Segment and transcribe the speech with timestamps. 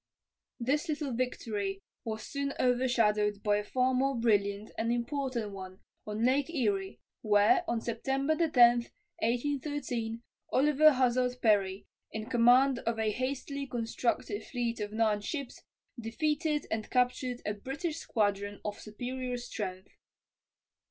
[0.59, 6.25] This little victory was soon overshadowed by a far more brilliant and important one on
[6.25, 8.47] Lake Erie, where, on September 10,
[9.19, 15.61] 1813, Oliver Hazard Perry, in command of a hastily constructed fleet of nine ships,
[15.99, 19.95] defeated and captured a British squadron of superior strength.